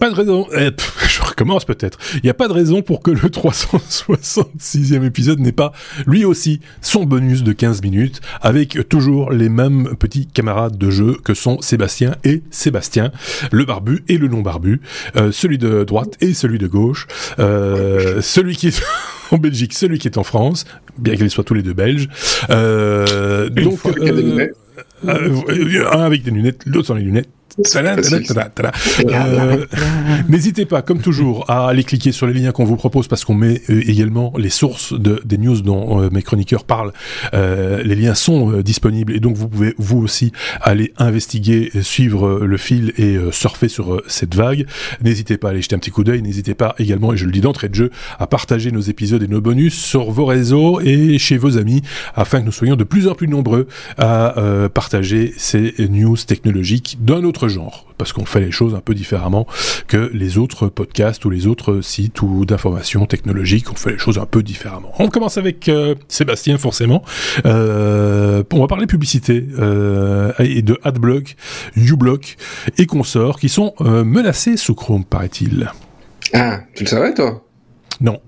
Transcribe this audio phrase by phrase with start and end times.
[0.00, 0.48] pas de raison.
[0.56, 0.70] Eh,
[1.08, 1.98] je recommence peut-être.
[2.14, 5.72] Il n'y a pas de raison pour que le 366e épisode n'ait pas,
[6.06, 11.16] lui aussi, son bonus de 15 minutes, avec toujours les mêmes petits camarades de jeu
[11.22, 13.12] que sont Sébastien et Sébastien,
[13.52, 14.80] le barbu et le non barbu,
[15.16, 17.06] euh, celui de droite et celui de gauche,
[17.38, 18.82] euh, celui qui est
[19.30, 20.64] en Belgique, celui qui est en France,
[20.98, 22.08] bien qu'ils soient tous les deux belges.
[22.48, 24.48] Euh, donc, euh,
[25.04, 27.28] un avec des lunettes, l'autre sans les lunettes.
[29.04, 29.66] Euh,
[30.28, 33.34] n'hésitez pas, comme toujours, à aller cliquer sur les liens qu'on vous propose parce qu'on
[33.34, 36.92] met euh, également les sources de, des news dont euh, mes chroniqueurs parlent.
[37.32, 42.92] les liens sont disponibles et donc vous pouvez vous aussi aller investiguer, suivre le fil
[42.96, 44.66] et surfer sur cette vague.
[45.02, 46.22] N'hésitez pas à aller jeter un petit coup d'œil.
[46.22, 49.28] N'hésitez pas également, et je le dis d'entrée de jeu, à partager nos épisodes et
[49.28, 51.82] nos bonus sur vos réseaux et chez vos amis
[52.14, 53.66] afin que nous soyons de plus en plus nombreux
[53.98, 54.34] à
[54.72, 59.46] partager ces news technologiques d'un autre genre, parce qu'on fait les choses un peu différemment
[59.88, 64.18] que les autres podcasts ou les autres sites ou d'informations technologiques, on fait les choses
[64.18, 64.92] un peu différemment.
[64.98, 67.02] On commence avec euh, Sébastien forcément.
[67.46, 71.36] Euh, on va parler publicité euh, et de AdBlock,
[71.76, 72.36] uBlock
[72.78, 75.70] et consorts qui sont menacés sous Chrome, paraît-il.
[76.32, 77.44] Ah, tu le savais toi?
[78.00, 78.20] Non.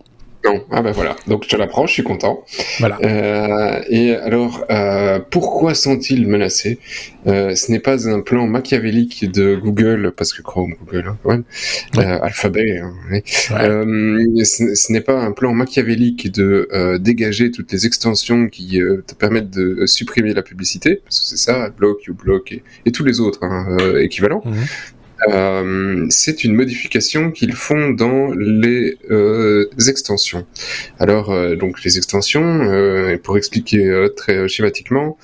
[0.45, 2.45] Non, ah ben voilà, donc je te l'apprends, je suis content.
[2.81, 2.99] Voilà.
[3.05, 6.79] Euh, et alors, euh, pourquoi sont-ils menacés?
[7.29, 11.45] Euh, Ce n'est pas un plan machiavélique de Google, parce que Chrome, Google, hein,
[11.95, 12.05] ouais.
[12.05, 13.23] Alphabet, hein, ouais.
[14.45, 19.51] Ce, ce n'est pas un plan machiavélique de dégager toutes les extensions qui te permettent
[19.51, 23.45] de supprimer la publicité, parce que c'est ça, Block, uBlock et, et tous les autres
[23.45, 24.43] hein, équivalents.
[24.45, 24.65] Mhm.
[25.29, 30.47] Euh, c'est une modification qu'ils font dans les euh, extensions.
[30.99, 32.43] Alors, euh, donc les extensions,
[33.23, 35.17] pour expliquer très schématiquement,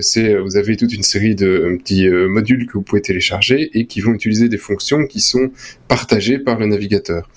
[0.00, 4.00] c'est vous avez toute une série de petits modules que vous pouvez télécharger et qui
[4.00, 5.50] vont utiliser des fonctions qui sont
[5.88, 7.28] partagées par le navigateur.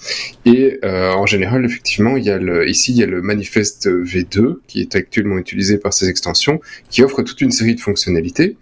[0.46, 4.56] Et en général, effectivement, il y a le, ici il y a le manifeste V2
[4.68, 8.58] qui est actuellement utilisé par ces extensions, qui offre toute une série de fonctionnalités.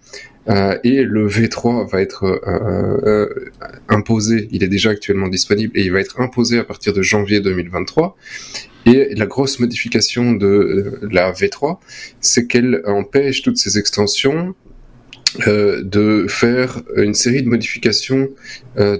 [0.49, 3.51] Euh, et le V3 va être euh, euh,
[3.89, 7.41] imposé, il est déjà actuellement disponible et il va être imposé à partir de janvier
[7.41, 8.17] 2023.
[8.87, 11.77] Et la grosse modification de la V3,
[12.19, 14.55] c'est qu'elle empêche toutes ces extensions
[15.45, 18.29] de faire une série de modifications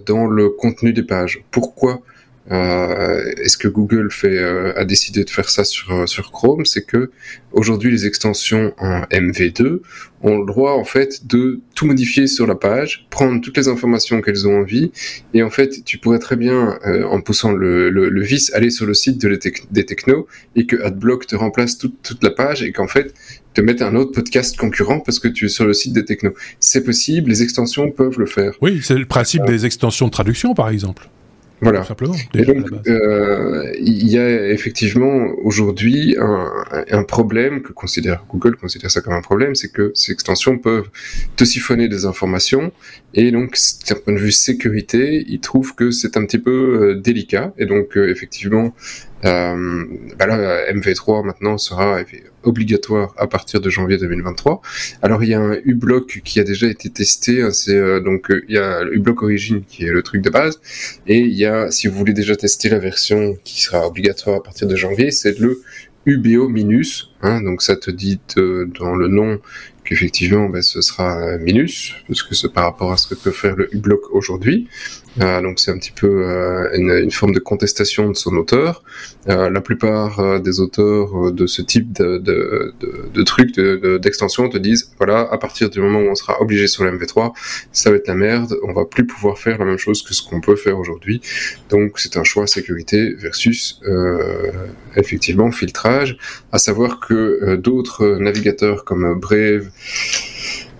[0.05, 1.43] dans le contenu des pages.
[1.49, 2.03] Pourquoi?
[2.49, 6.65] Euh, est-ce que Google fait, euh, a décidé de faire ça sur, euh, sur Chrome?
[6.65, 7.11] C'est que
[7.51, 9.81] aujourd'hui les extensions en MV2
[10.23, 14.21] ont le droit en fait de tout modifier sur la page, prendre toutes les informations
[14.21, 14.91] qu'elles ont envie,
[15.33, 16.77] et en fait tu pourrais très bien,
[17.09, 19.39] en poussant le, le, le, vis, aller sur le site de
[19.71, 23.13] des technos et que AdBlock te remplace toute, toute la page et qu'en fait
[23.53, 26.33] te mette un autre podcast concurrent parce que tu es sur le site des technos.
[26.59, 28.53] C'est possible, les extensions peuvent le faire.
[28.61, 31.09] Oui, c'est le principe des extensions de traduction par exemple.
[31.61, 31.83] Voilà.
[31.83, 32.15] simplement.
[32.33, 36.51] Et donc, euh, il y a effectivement aujourd'hui un,
[36.89, 40.89] un, problème que considère Google considère ça comme un problème, c'est que ces extensions peuvent
[41.35, 42.71] te siphonner des informations
[43.13, 43.57] et donc
[43.87, 47.67] d'un point de vue sécurité, ils trouvent que c'est un petit peu euh, délicat et
[47.67, 48.73] donc euh, effectivement,
[49.25, 49.85] euh,
[50.17, 51.99] bah là, MV3 maintenant sera
[52.43, 54.61] obligatoire à partir de janvier 2023.
[55.01, 58.31] Alors il y a un uBlock qui a déjà été testé, hein, c'est euh, donc
[58.31, 60.59] euh, il y a le uBlock Origin qui est le truc de base,
[61.07, 64.43] et il y a, si vous voulez déjà tester la version qui sera obligatoire à
[64.43, 65.61] partir de janvier, c'est le
[66.07, 69.39] UBO Minus, hein, donc ça te dit dans le nom
[69.83, 73.55] qu'effectivement ben, ce sera Minus, parce que c'est par rapport à ce que peut faire
[73.55, 74.67] le uBlock aujourd'hui.
[75.19, 78.83] Euh, donc c'est un petit peu euh, une, forme de contestation de son auteur.
[79.27, 83.59] Euh, la plupart des auteurs de ce type de, de, de, de trucs,
[84.01, 87.33] d'extension, te disent voilà, à partir du moment où on sera obligé sur le MV3,
[87.71, 90.23] ça va être la merde, on va plus pouvoir faire la même chose que ce
[90.23, 91.21] qu'on peut faire aujourd'hui.
[91.69, 93.81] Donc c'est un choix sécurité versus
[94.95, 96.17] effectivement filtrage,
[96.51, 99.69] à savoir que d'autres navigateurs comme Brave,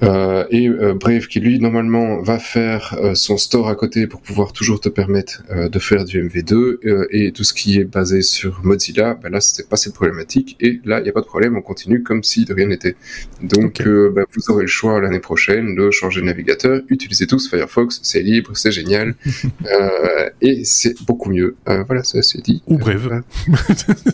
[0.03, 4.21] euh, et euh, Brave qui lui normalement va faire euh, son store à côté pour
[4.21, 8.21] pouvoir toujours te permettre euh, de faire du MV2 et tout ce qui est basé
[8.21, 11.25] sur Mozilla, ben là c'est pas cette problématique et là il n'y a pas de
[11.25, 12.95] problème, on continue comme si de rien n'était.
[13.41, 17.99] Donc ben, vous aurez le choix l'année prochaine de changer de navigateur, utilisez tous Firefox,
[18.03, 19.15] c'est libre, c'est génial
[20.41, 21.55] et c'est beaucoup mieux.
[21.65, 22.63] voilà, ça c'est dit.
[22.67, 23.23] Ou Brave.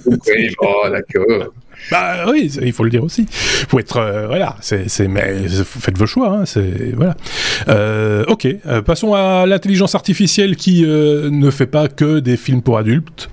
[0.05, 1.53] Ou Brave, oh d'accord.
[1.91, 3.25] Bah oui, il faut le dire aussi.
[3.29, 6.29] Faut être euh, voilà, c'est mais faites vos choix.
[6.29, 7.15] Hein, c'est voilà.
[7.69, 12.61] Euh, ok, euh, passons à l'intelligence artificielle qui euh, ne fait pas que des films
[12.61, 13.29] pour adultes.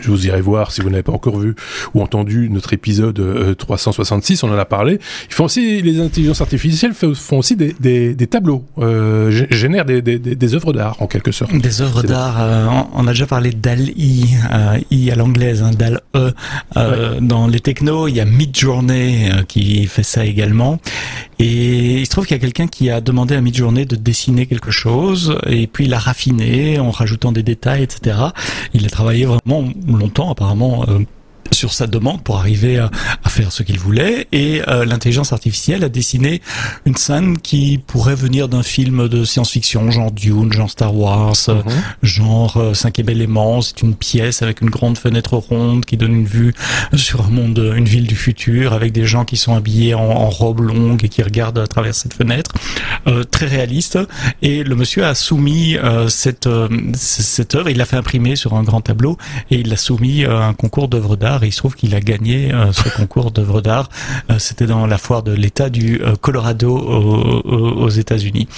[0.00, 1.54] Je vous irez voir si vous n'avez pas encore vu
[1.94, 4.98] ou entendu notre épisode 366, on en a parlé.
[5.28, 8.64] Ils font aussi, les intelligences artificielles font aussi des, des, des tableaux,
[9.28, 11.54] génèrent des, des, des œuvres d'art en quelque sorte.
[11.56, 14.36] Des œuvres d'art, on a déjà parlé d'AL-I,
[14.90, 16.32] I à l'anglaise, hein, DAL-E.
[17.20, 20.78] Dans les technos, il y a Midjourney qui fait ça également.
[21.38, 24.46] Et il se trouve qu'il y a quelqu'un qui a demandé à Midjourney de dessiner
[24.46, 28.16] quelque chose, et puis il a raffiné en rajoutant des détails, etc.
[28.72, 31.00] Il a travaillé vraiment longtemps, apparemment, euh,
[31.54, 32.90] sur sa demande pour arriver à,
[33.28, 36.40] faire ce qu'il voulait et euh, l'intelligence artificielle a dessiné
[36.84, 41.64] une scène qui pourrait venir d'un film de science-fiction genre Dune, genre Star Wars, mhm.
[42.02, 43.60] genre euh, cinquième élément.
[43.60, 46.54] C'est une pièce avec une grande fenêtre ronde qui donne une vue
[46.94, 50.30] sur un monde, une ville du futur avec des gens qui sont habillés en, en
[50.30, 52.52] robe longue et qui regardent à travers cette fenêtre.
[53.06, 53.98] Euh, très réaliste
[54.42, 56.48] et le monsieur a soumis euh, cette
[56.94, 59.16] cette œuvre, il l'a fait imprimer sur un grand tableau
[59.50, 62.52] et il l'a soumis à un concours d'œuvres d'art il se trouve qu'il a gagné
[62.52, 63.88] euh, ce concours d'œuvres d'art.
[64.30, 68.48] Euh, c'était dans la foire de l'État du euh, Colorado aux États-Unis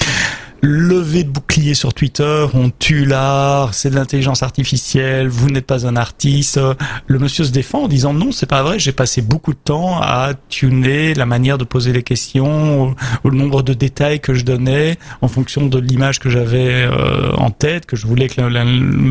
[0.62, 5.86] lever de bouclier sur Twitter, on tue l'art, c'est de l'intelligence artificielle, vous n'êtes pas
[5.86, 6.60] un artiste.
[7.06, 10.00] Le monsieur se défend en disant non, c'est pas vrai, j'ai passé beaucoup de temps
[10.00, 12.94] à tuner la manière de poser les questions,
[13.24, 17.32] au, le nombre de détails que je donnais en fonction de l'image que j'avais euh,
[17.36, 18.40] en tête, que je voulais que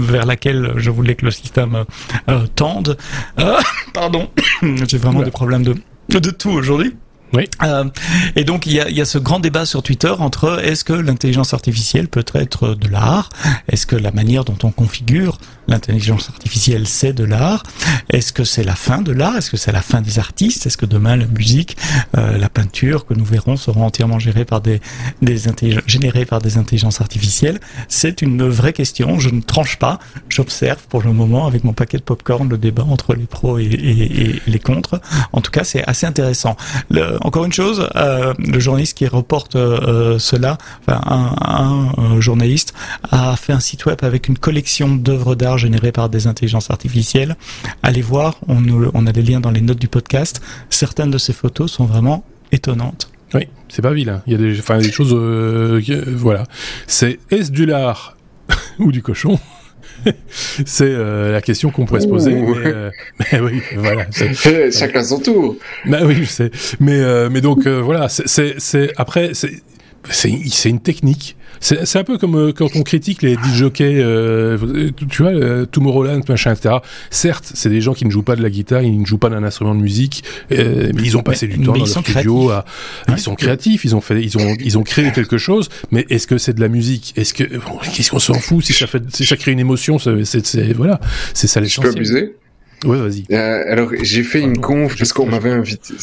[0.02, 1.86] vers laquelle je voulais que le système
[2.30, 2.98] euh, tende.
[3.40, 3.60] Euh,
[3.94, 4.30] pardon,
[4.62, 5.76] j'ai vraiment des problèmes de
[6.10, 6.96] de tout aujourd'hui.
[7.36, 7.50] Oui.
[7.64, 7.86] Euh,
[8.36, 10.94] et donc il y a, y a, ce grand débat sur Twitter entre est-ce que
[10.94, 13.30] l'intelligence artificielle peut être de l'art?
[13.70, 15.38] Est-ce que la manière dont on configure
[15.68, 17.64] l'intelligence artificielle c'est de l'art
[18.10, 19.38] Est-ce que c'est la fin de l'art?
[19.38, 20.66] Est-ce que c'est la fin des artistes?
[20.66, 21.78] Est-ce que demain la musique,
[22.18, 24.82] euh, la peinture que nous verrons seront entièrement gérées par des,
[25.22, 25.38] des
[25.88, 27.60] générées par des intelligences artificielles?
[27.88, 29.20] C'est une vraie question.
[29.20, 30.00] Je ne tranche pas.
[30.30, 33.64] J'observe pour le moment avec mon paquet de popcorn le débat entre les pros et,
[33.64, 35.02] et, et les contre.
[35.34, 36.56] En tout cas, c'est assez intéressant.
[36.90, 40.58] Le, encore une chose, euh, le journaliste qui reporte euh, cela,
[40.88, 42.74] enfin un, un, journaliste,
[43.12, 47.36] a fait un site web avec une collection d'œuvres d'art générées par des intelligences artificielles.
[47.84, 48.64] Allez voir, on,
[48.94, 50.42] on a les liens dans les notes du podcast.
[50.70, 53.10] Certaines de ces photos sont vraiment étonnantes.
[53.34, 54.22] Oui, c'est pas vilain.
[54.28, 55.82] Il y a des, enfin, des choses, euh,
[56.16, 56.44] voilà.
[56.88, 58.18] C'est est-ce du lard
[58.80, 59.40] ou du cochon
[60.66, 62.34] c'est euh, la question qu'on pourrait se poser.
[62.34, 62.92] Mais, euh,
[63.32, 64.06] mais, oui, voilà.
[64.72, 65.56] Chacun son tour.
[65.86, 66.52] Bah oui, je sais.
[66.80, 69.62] Mais euh, mais donc voilà, c'est après c'est
[70.10, 75.24] c'est une technique c'est un peu comme euh, quand on critique les DJs, euh, tu
[75.24, 76.76] vois, euh, Tomorrowland, machin, etc.
[77.10, 79.30] Certes, c'est des gens qui ne jouent pas de la guitare, ils ne jouent pas
[79.30, 82.50] d'un instrument de musique, euh, mais ils ont passé du temps dans leur studio.
[82.50, 82.66] À,
[83.10, 85.70] Ils sont créatifs, ils ont fait, ils ont, ils ont créé quelque chose.
[85.92, 87.14] Mais est-ce que c'est de la musique?
[87.16, 88.64] Est-ce que qu'est-ce qu'on s'en fout?
[88.64, 91.00] Si ça fait, si ça crée une émotion C'est voilà,
[91.34, 91.92] c'est ça l'essentiel.
[91.92, 92.36] Je peux abuser?
[92.86, 93.26] Ouais, vas-y.
[93.32, 95.96] Euh, alors, j'ai fait une conf parce qu'on m'avait invité.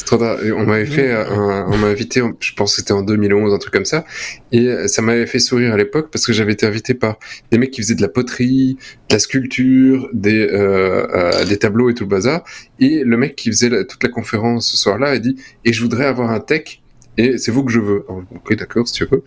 [0.56, 2.22] On m'avait fait un, on m'a invité.
[2.40, 4.04] Je pense que c'était en 2011, un truc comme ça.
[4.50, 7.18] Et euh, ça m'avait fait sourire à l'époque parce que j'avais été invité par
[7.50, 8.76] des mecs qui faisaient de la poterie,
[9.08, 12.42] de la sculpture, des euh, euh, des tableaux et tout le bazar.
[12.80, 16.06] Et le mec qui faisait toute la conférence ce soir-là a dit et je voudrais
[16.06, 16.82] avoir un tech
[17.18, 18.04] et c'est vous que je veux.
[18.08, 19.22] ok, d'accord, si tu veux.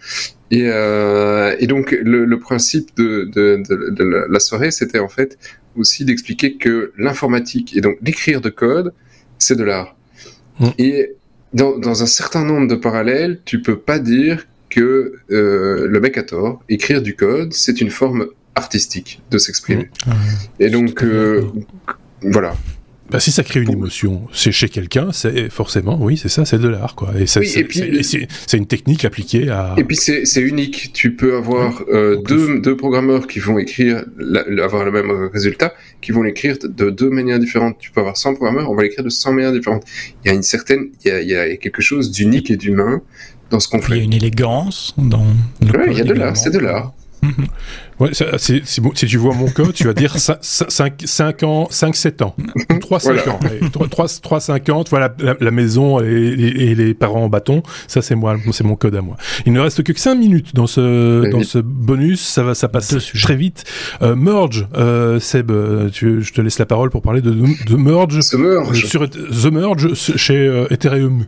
[0.52, 5.08] Et, euh, et donc le, le principe de, de, de, de, la soirée, c'était en
[5.08, 5.38] fait
[5.76, 8.94] aussi d'expliquer que l'informatique et donc l'écrire de code,
[9.38, 9.96] c'est de l'art.
[10.60, 10.68] Mm.
[10.78, 11.14] Et
[11.54, 16.18] dans, dans, un certain nombre de parallèles, tu peux pas dire que euh, le mec
[16.18, 16.64] a tort.
[16.70, 19.90] Écrire du code, c'est une forme artistique de s'exprimer.
[20.06, 20.12] Mm.
[20.60, 21.46] Et donc, euh,
[22.22, 22.56] voilà.
[23.10, 26.58] Bah, si ça crée une émotion, c'est chez quelqu'un, c'est forcément, oui, c'est ça, c'est
[26.58, 27.12] de l'art, quoi.
[27.20, 29.76] Et, c'est une technique appliquée à.
[29.78, 30.92] Et puis c'est unique.
[30.94, 34.04] Tu peux avoir euh, deux, deux programmeurs qui vont écrire,
[34.64, 37.78] avoir le même résultat, qui vont l'écrire de deux manières différentes.
[37.80, 39.84] Tu peux avoir 100 programmeurs, on va l'écrire de 100 manières différentes.
[40.24, 42.58] Il y a une certaine, il y a, il y a quelque chose d'unique et
[42.58, 43.02] d'humain
[43.52, 43.94] dans ce qu'on fait.
[43.94, 45.26] Il y a une élégance dans.
[45.62, 46.94] Le il y a de l'art, c'est de l'art.
[47.98, 50.38] Ouais, c'est, si tu vois mon code, tu vas dire 5,
[51.06, 52.36] 5, ans, 5, 7 ans.
[52.82, 53.32] 3, 5 voilà.
[53.32, 53.40] ans.
[53.90, 57.64] 3, 3, 50, voilà, la, la maison et, et, et, les parents en bâton.
[57.88, 59.16] Ça, c'est moi, c'est mon code à moi.
[59.46, 62.22] Il ne reste que 5 minutes dans ce, dans ce bonus.
[62.22, 63.64] Ça va, ça passe très vite.
[64.02, 67.76] Euh, merge, euh, Seb, euh, tu, je te laisse la parole pour parler de, de
[67.76, 68.20] Merge.
[68.20, 68.84] The Merge.
[68.84, 71.26] Euh, sur The Merge chez euh, Ethereum.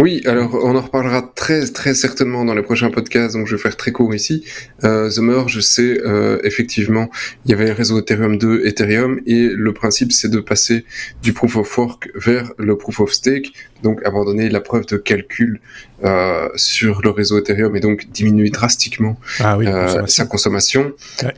[0.00, 3.60] Oui, alors on en reparlera très très certainement dans les prochains podcasts, donc je vais
[3.60, 4.44] faire très court ici.
[4.84, 7.10] Euh, The Merge, c'est euh, effectivement,
[7.44, 10.84] il y avait le réseau Ethereum 2, Ethereum, et le principe c'est de passer
[11.20, 13.52] du proof of work vers le proof of stake.
[13.82, 15.60] Donc abandonner la preuve de calcul
[16.04, 20.92] euh, sur le réseau Ethereum et donc diminuer drastiquement ah euh, sa consommation.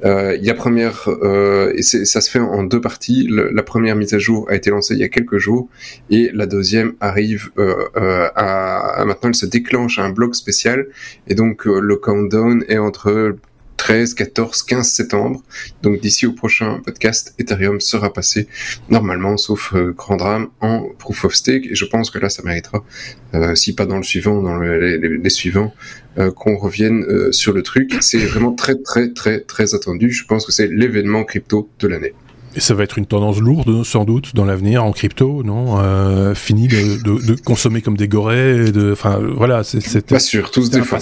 [0.05, 3.29] Euh, il y a première, euh, et ça se fait en deux parties.
[3.31, 5.69] la première mise à jour a été lancée il y a quelques jours
[6.11, 10.87] et la deuxième arrive à, maintenant elle se déclenche à un bloc spécial
[11.29, 13.37] et donc le countdown est entre
[13.81, 15.43] 13, 14, 15 septembre.
[15.83, 18.47] Donc d'ici au prochain podcast, Ethereum sera passé
[18.91, 21.65] normalement, sauf euh, grand drame, en proof of stake.
[21.65, 22.85] Et je pense que là, ça méritera,
[23.33, 25.73] euh, si pas dans le suivant, dans les, suivants,
[26.19, 27.97] euh, qu'on revienne sur le truc.
[28.03, 30.11] C'est vraiment très, très, très, très attendu.
[30.11, 32.13] Je pense que c'est l'événement crypto de l'année.
[32.57, 36.35] Et ça va être une tendance lourde, sans doute, dans l'avenir en crypto, non euh,
[36.35, 40.65] Fini de, de, de, consommer comme des gorées, de, enfin, voilà, c'est pas sûr, tout
[40.65, 40.99] se défend.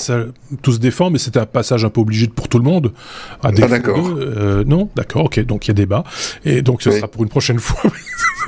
[0.61, 2.93] tout se défend, mais c'était un passage un peu obligé pour tout le monde.
[3.43, 4.11] À ah, d'accord.
[4.19, 6.05] Euh, non, d'accord, ok, donc il y a débat,
[6.45, 7.91] et donc ce sera pour une prochaine fois.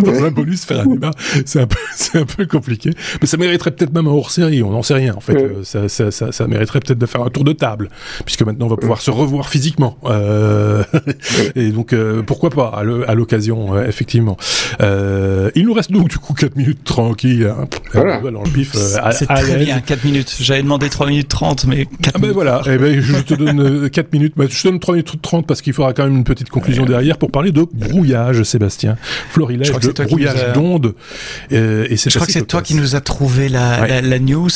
[0.35, 1.11] dans faire un débat,
[1.45, 2.91] c'est un peu, c'est un peu compliqué,
[3.21, 5.35] mais ça mériterait peut-être même un hors série, on n'en sait rien en fait.
[5.35, 7.89] Euh, ça, ça, ça, ça, mériterait peut-être de faire un tour de table,
[8.25, 9.97] puisque maintenant on va pouvoir se revoir physiquement.
[10.05, 10.83] Euh,
[11.55, 12.69] et donc euh, pourquoi pas
[13.07, 14.37] à l'occasion, effectivement.
[14.81, 17.47] Euh, il nous reste donc du coup 4 minutes tranquilles.
[17.47, 18.21] Hein, voilà.
[18.21, 18.73] Le pif,
[19.13, 20.37] c'est très bien, 4 minutes.
[20.41, 23.91] J'avais demandé 3 minutes 30, mais 4 ah ben voilà, eh ben, je te donne
[23.91, 26.25] 4 minutes, mais je te donne 3 minutes 30 parce qu'il faudra quand même une
[26.25, 28.97] petite conclusion derrière pour parler de brouillage, Sébastien.
[29.31, 30.95] Florilège de brouillage d'ondes.
[31.51, 34.51] et je crois que c'est toi qui nous a trouvé la, la, news,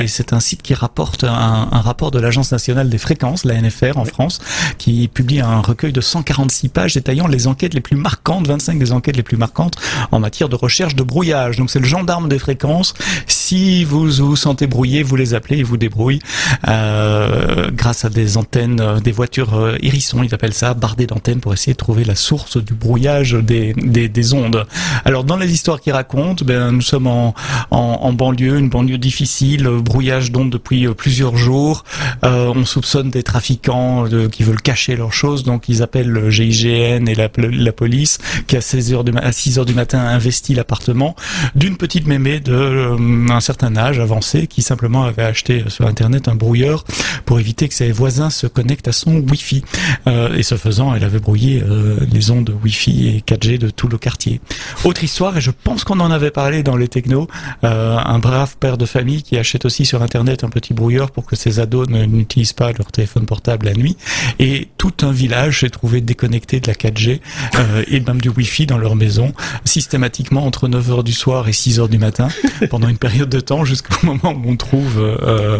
[0.00, 3.60] et c'est un site qui rapporte un, un rapport de l'Agence nationale des fréquences, la
[3.60, 4.40] NFR en France,
[4.78, 8.92] qui publie un recueil de 146 pages détaillant les enquêtes les plus marquantes, 25 des
[8.92, 9.69] enquêtes les plus marquantes
[10.10, 11.56] en matière de recherche de brouillage.
[11.56, 12.94] Donc c'est le gendarme des fréquences.
[13.26, 16.20] Si vous vous sentez brouillé, vous les appelez, ils vous débrouillent
[16.68, 21.40] euh, grâce à des antennes, euh, des voitures euh, hérissons, ils appellent ça, bardées d'antennes
[21.40, 24.66] pour essayer de trouver la source du brouillage des, des, des ondes.
[25.04, 27.34] Alors dans les histoires qu'ils racontent, ben, nous sommes en,
[27.70, 31.84] en, en, banlieue, une banlieue difficile, brouillage d'ondes depuis plusieurs jours.
[32.24, 36.30] Euh, on soupçonne des trafiquants de, qui veulent cacher leurs choses, donc ils appellent le
[36.30, 37.28] GIGN et la,
[37.72, 41.14] police qui à 16 heures du, à 6 heures du matin investi l'appartement
[41.54, 46.28] d'une petite mémé de euh, un certain âge avancé qui simplement avait acheté sur internet
[46.28, 46.84] un brouilleur
[47.24, 49.62] pour éviter que ses voisins se connectent à son wifi.
[50.06, 53.88] Euh, et ce faisant elle avait brouillé euh, les ondes wifi et 4G de tout
[53.88, 54.40] le quartier.
[54.84, 57.28] Autre histoire et je pense qu'on en avait parlé dans les technos,
[57.64, 61.26] euh, un brave père de famille qui achète aussi sur internet un petit brouilleur pour
[61.26, 63.96] que ses ados n'utilisent pas leur téléphone portable la nuit.
[64.38, 67.20] Et tout un village s'est trouvé déconnecté de la 4G
[67.56, 69.32] euh, et même du Wi-Fi dans leur maison,
[69.64, 72.28] systématiquement entre 9h du soir et 6h du matin,
[72.70, 75.58] pendant une période de temps jusqu'au moment où on trouve euh,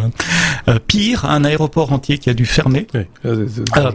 [0.69, 2.87] euh, pire, un aéroport entier qui a dû fermer.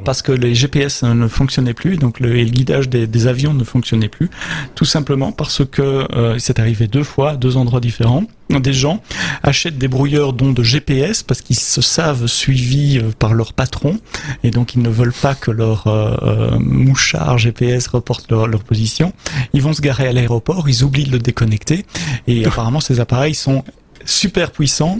[0.04, 3.54] Parce que les GPS ne fonctionnaient plus, donc le, et le guidage des, des, avions
[3.54, 4.30] ne fonctionnait plus,
[4.76, 8.24] tout simplement parce que c'est arrivé deux fois, à deux endroits différents.
[8.50, 9.02] Des gens
[9.42, 14.00] achètent des brouilleurs dont de GPS parce qu'ils se savent suivis euh, par leur patron
[14.44, 19.14] et donc ils ne veulent pas que leur euh, euh, mouchard GPS reporte leur, position.
[19.54, 21.86] Ils vont se garer à l'aéroport, ils oublient de le déconnecter
[22.28, 23.64] et apparemment ces appareils sont
[24.06, 25.00] super puissants.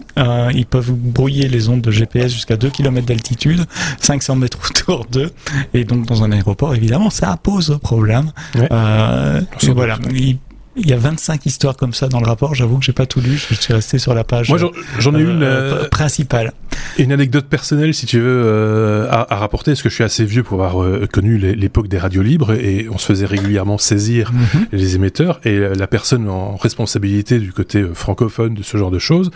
[0.54, 3.66] ils peuvent brouiller les ondes de GPS jusqu'à 2 km d'altitude,
[4.02, 5.32] 500 mètres autour d'eux.
[5.74, 8.32] Et donc dans un aéroport, évidemment, ça pose problème.
[8.72, 9.42] Euh,
[9.74, 10.38] voilà, il
[10.78, 12.56] y a 25 histoires comme ça dans le rapport.
[12.56, 13.38] J'avoue que j'ai pas tout lu.
[13.50, 14.50] Je suis resté sur la page.
[14.50, 14.60] Moi,
[15.00, 16.54] j'en ai une euh, euh, principale.
[16.98, 20.26] Une anecdote personnelle, si tu veux, euh, à, à, rapporter, parce que je suis assez
[20.26, 24.32] vieux pour avoir euh, connu l'époque des radios libres et on se faisait régulièrement saisir
[24.32, 24.68] mhm.
[24.72, 29.32] les émetteurs et la personne en responsabilité du côté francophone de ce genre de choses,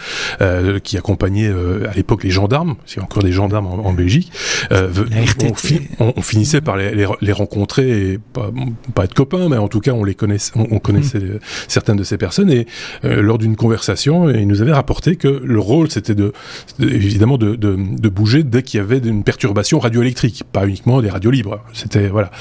[0.84, 4.31] qui accompagnait à l'époque les gendarmes, a encore des gendarmes en, Belgique,
[4.72, 8.51] on, on, finissait par les, les, rencontrer et pas,
[8.93, 11.40] pas, être copains, mais en tout cas on les connaissait, on, connaissait mhm.
[11.68, 12.68] certaines de ces personnes et
[13.04, 16.34] lors d'une conversation, il nous avait rapporté que le rôle c'était de,
[16.80, 21.10] évidemment de, de, de bouger dès qu'il y avait une perturbation radioélectrique, pas uniquement des
[21.10, 21.64] radios libres.
[21.74, 22.32] C'était voilà.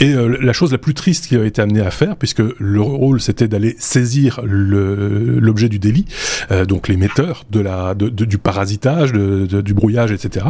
[0.00, 2.80] Et euh, la chose la plus triste qu'il a été amené à faire, puisque le
[2.80, 6.06] rôle c'était d'aller saisir l'objet du délit,
[6.50, 10.46] euh, donc l'émetteur de la de, du parasitage, du brouillage, etc.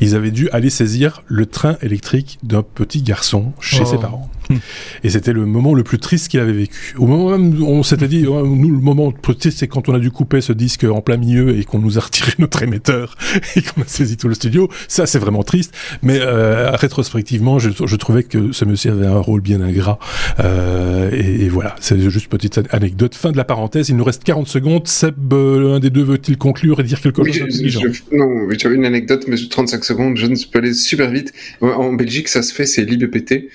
[0.00, 4.00] Ils avaient dû aller saisir le train électrique d'un petit garçon chez ses oh.
[5.04, 6.94] Et c'était le moment le plus triste qu'il avait vécu.
[6.98, 9.88] Au moment même, on s'était dit, oh, nous, le moment le plus triste, c'est quand
[9.88, 12.62] on a dû couper ce disque en plein milieu et qu'on nous a retiré notre
[12.62, 13.16] émetteur
[13.56, 14.68] et qu'on a saisi tout le studio.
[14.88, 15.74] Ça, c'est vraiment triste.
[16.02, 19.98] Mais euh, rétrospectivement, je, je, trouvais que ce monsieur avait un rôle bien ingrat.
[20.40, 23.14] Euh, et, et, voilà, c'est juste une petite anecdote.
[23.14, 23.88] Fin de la parenthèse.
[23.88, 24.86] Il nous reste 40 secondes.
[24.86, 28.84] Seb, euh, l'un des deux veut-il conclure et dire quelque chose oui, Non, j'avais une
[28.84, 30.16] anecdote, mais 35 secondes.
[30.16, 31.32] Je ne peux aller super vite.
[31.60, 33.48] En Belgique, ça se fait, c'est l'IBPT.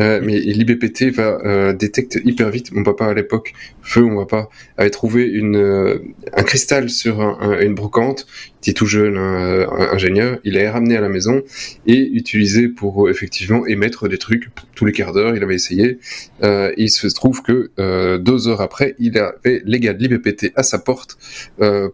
[0.00, 2.72] Euh, mais l'IBPT va euh, détecte hyper vite.
[2.72, 5.98] Mon papa à l'époque, feu mon papa, avait trouvé une, euh,
[6.34, 7.20] un cristal sur
[7.60, 8.26] une brocante.
[8.64, 10.38] Il était tout jeune, un, ingénieur.
[10.44, 11.42] Il l'a ramené à la maison
[11.86, 15.34] et utilisé pour effectivement émettre des trucs tous les quarts d'heure.
[15.36, 15.98] Il avait essayé.
[16.42, 17.70] Euh, il se trouve que
[18.18, 21.18] deux heures après, il avait les gars de l'IBPT à sa porte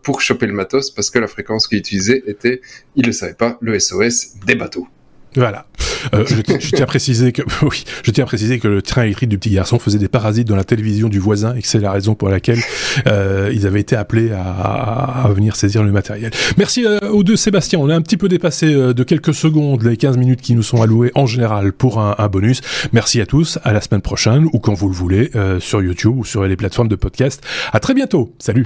[0.02, 2.60] pour choper le matos parce que la fréquence qu'il utilisait était,
[2.96, 4.88] il le savait pas, le SOS des bateaux.
[5.36, 5.66] Voilà.
[6.14, 9.28] Euh, je, tiens à préciser que oui, je tiens à préciser que le train électrique
[9.28, 11.90] du petit garçon faisait des parasites dans la télévision du voisin et que c'est la
[11.90, 12.60] raison pour laquelle
[13.06, 16.30] euh, ils avaient été appelés à, à, venir saisir le matériel.
[16.56, 17.78] Merci euh, aux deux Sébastien.
[17.78, 20.62] On a un petit peu dépassé euh, de quelques secondes les 15 minutes qui nous
[20.62, 22.60] sont allouées en général pour un, un bonus.
[22.92, 23.58] Merci à tous.
[23.64, 26.56] À la semaine prochaine ou quand vous le voulez euh, sur YouTube ou sur les
[26.56, 27.42] plateformes de podcast.
[27.72, 28.34] À très bientôt.
[28.38, 28.64] Salut.